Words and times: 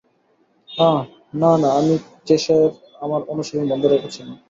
আহ, 0.69 1.01
না, 1.33 1.51
না 1.57 1.69
আমি 1.79 1.95
চেশায়ারে 2.25 2.67
আমার 3.01 3.21
অনুশীলন 3.27 3.65
বন্ধ 3.69 3.83
রেখেছিলাম। 3.85 4.37